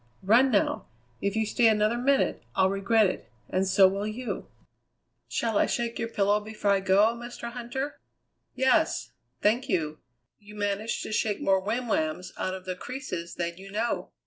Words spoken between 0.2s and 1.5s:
Run now! If you